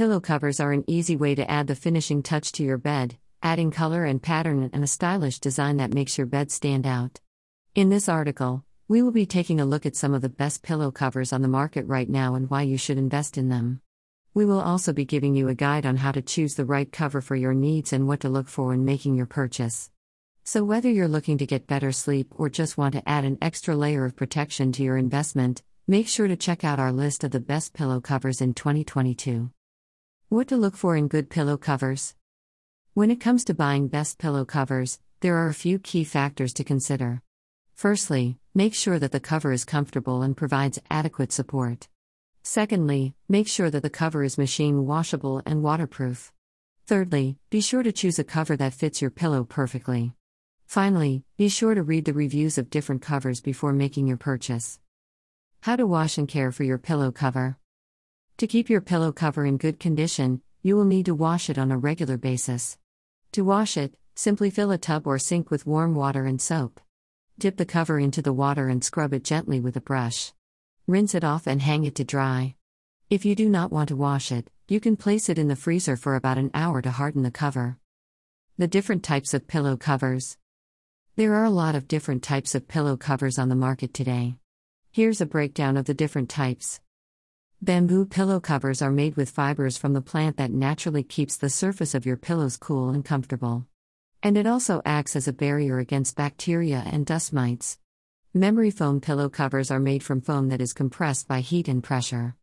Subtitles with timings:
[0.00, 3.70] Pillow covers are an easy way to add the finishing touch to your bed, adding
[3.70, 7.20] color and pattern and a stylish design that makes your bed stand out.
[7.74, 10.90] In this article, we will be taking a look at some of the best pillow
[10.90, 13.82] covers on the market right now and why you should invest in them.
[14.32, 17.20] We will also be giving you a guide on how to choose the right cover
[17.20, 19.90] for your needs and what to look for when making your purchase.
[20.44, 23.76] So, whether you're looking to get better sleep or just want to add an extra
[23.76, 27.38] layer of protection to your investment, make sure to check out our list of the
[27.38, 29.50] best pillow covers in 2022.
[30.30, 32.14] What to look for in good pillow covers?
[32.94, 36.62] When it comes to buying best pillow covers, there are a few key factors to
[36.62, 37.22] consider.
[37.74, 41.88] Firstly, make sure that the cover is comfortable and provides adequate support.
[42.44, 46.32] Secondly, make sure that the cover is machine washable and waterproof.
[46.86, 50.14] Thirdly, be sure to choose a cover that fits your pillow perfectly.
[50.64, 54.78] Finally, be sure to read the reviews of different covers before making your purchase.
[55.62, 57.56] How to wash and care for your pillow cover.
[58.40, 61.70] To keep your pillow cover in good condition, you will need to wash it on
[61.70, 62.78] a regular basis.
[63.32, 66.80] To wash it, simply fill a tub or sink with warm water and soap.
[67.38, 70.32] Dip the cover into the water and scrub it gently with a brush.
[70.86, 72.54] Rinse it off and hang it to dry.
[73.10, 75.98] If you do not want to wash it, you can place it in the freezer
[75.98, 77.76] for about an hour to harden the cover.
[78.56, 80.38] The different types of pillow covers.
[81.16, 84.36] There are a lot of different types of pillow covers on the market today.
[84.90, 86.80] Here's a breakdown of the different types.
[87.62, 91.94] Bamboo pillow covers are made with fibers from the plant that naturally keeps the surface
[91.94, 93.66] of your pillows cool and comfortable.
[94.22, 97.78] And it also acts as a barrier against bacteria and dust mites.
[98.32, 102.34] Memory foam pillow covers are made from foam that is compressed by heat and pressure.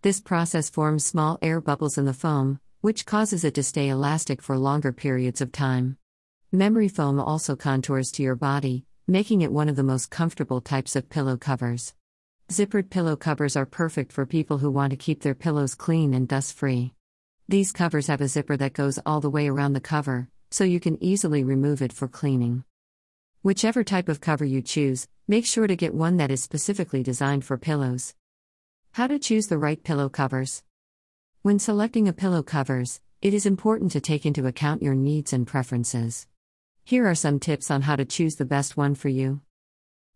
[0.00, 4.40] This process forms small air bubbles in the foam, which causes it to stay elastic
[4.40, 5.98] for longer periods of time.
[6.50, 10.96] Memory foam also contours to your body, making it one of the most comfortable types
[10.96, 11.92] of pillow covers.
[12.52, 16.28] Zippered pillow covers are perfect for people who want to keep their pillows clean and
[16.28, 16.92] dust free.
[17.48, 20.78] These covers have a zipper that goes all the way around the cover, so you
[20.78, 22.64] can easily remove it for cleaning.
[23.40, 27.42] Whichever type of cover you choose, make sure to get one that is specifically designed
[27.42, 28.14] for pillows.
[28.92, 30.62] How to choose the right pillow covers.
[31.40, 35.46] When selecting a pillow covers, it is important to take into account your needs and
[35.46, 36.26] preferences.
[36.84, 39.40] Here are some tips on how to choose the best one for you.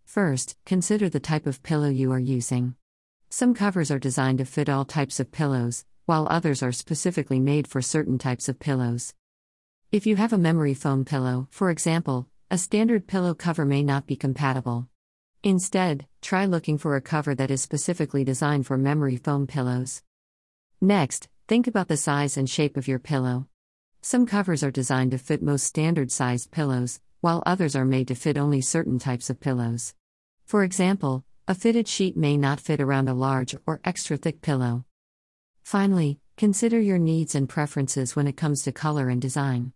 [0.07, 2.77] First, consider the type of pillow you are using.
[3.29, 7.67] Some covers are designed to fit all types of pillows, while others are specifically made
[7.67, 9.15] for certain types of pillows.
[9.91, 14.07] If you have a memory foam pillow, for example, a standard pillow cover may not
[14.07, 14.89] be compatible.
[15.43, 20.03] Instead, try looking for a cover that is specifically designed for memory foam pillows.
[20.81, 23.49] Next, think about the size and shape of your pillow.
[24.03, 28.15] Some covers are designed to fit most standard sized pillows, while others are made to
[28.15, 29.97] fit only certain types of pillows.
[30.45, 34.85] For example, a fitted sheet may not fit around a large or extra thick pillow.
[35.65, 39.73] Finally, consider your needs and preferences when it comes to color and design.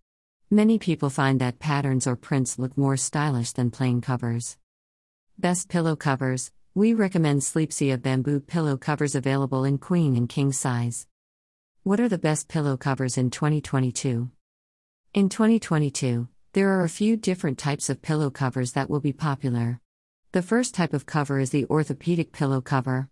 [0.49, 4.56] Many people find that patterns or prints look more stylish than plain covers.
[5.37, 11.09] Best pillow covers We recommend Sleepsia bamboo pillow covers available in queen and king size.
[11.82, 14.31] What are the best pillow covers in 2022?
[15.15, 19.81] In 2022, there are a few different types of pillow covers that will be popular.
[20.33, 23.09] The first type of cover is the orthopedic pillow cover.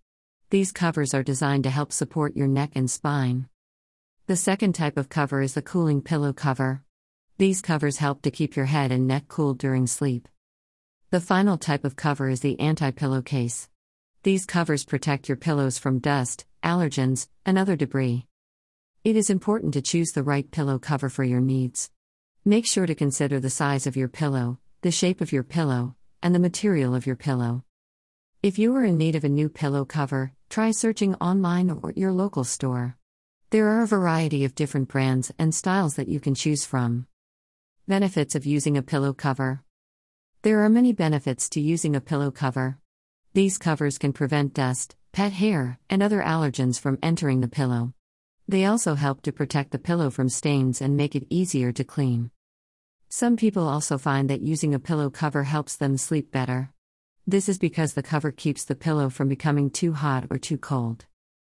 [0.50, 3.48] These covers are designed to help support your neck and spine.
[4.26, 6.82] The second type of cover is the cooling pillow cover.
[7.36, 10.26] These covers help to keep your head and neck cool during sleep.
[11.10, 13.68] The final type of cover is the anti pillow case.
[14.24, 18.26] These covers protect your pillows from dust, allergens, and other debris.
[19.04, 21.92] It is important to choose the right pillow cover for your needs.
[22.44, 26.34] Make sure to consider the size of your pillow, the shape of your pillow, and
[26.34, 27.64] the material of your pillow.
[28.42, 31.98] If you are in need of a new pillow cover, try searching online or at
[31.98, 32.96] your local store.
[33.50, 37.06] There are a variety of different brands and styles that you can choose from.
[37.88, 39.62] Benefits of using a pillow cover
[40.42, 42.78] There are many benefits to using a pillow cover.
[43.34, 47.94] These covers can prevent dust, pet hair, and other allergens from entering the pillow.
[48.48, 52.30] They also help to protect the pillow from stains and make it easier to clean.
[53.10, 56.70] Some people also find that using a pillow cover helps them sleep better.
[57.26, 61.04] This is because the cover keeps the pillow from becoming too hot or too cold.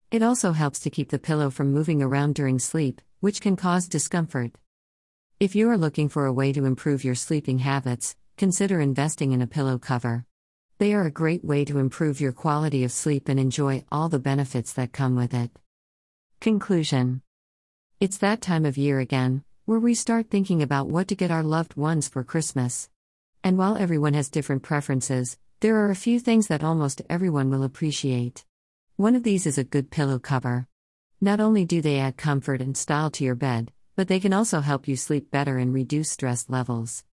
[0.09, 3.87] It also helps to keep the pillow from moving around during sleep, which can cause
[3.87, 4.53] discomfort.
[5.39, 9.41] If you are looking for a way to improve your sleeping habits, consider investing in
[9.43, 10.25] a pillow cover.
[10.79, 14.17] They are a great way to improve your quality of sleep and enjoy all the
[14.17, 15.51] benefits that come with it.
[16.39, 17.23] Conclusion
[17.99, 21.41] It's that time of year again, where we start thinking about what to get our
[21.41, 22.89] loved ones for Christmas.
[23.43, 27.63] And while everyone has different preferences, there are a few things that almost everyone will
[27.63, 28.45] appreciate.
[28.97, 30.67] One of these is a good pillow cover.
[31.19, 34.61] Not only do they add comfort and style to your bed, but they can also
[34.61, 37.03] help you sleep better and reduce stress levels.